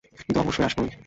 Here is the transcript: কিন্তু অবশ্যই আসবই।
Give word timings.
কিন্তু 0.25 0.39
অবশ্যই 0.39 0.65
আসবই। 0.65 0.91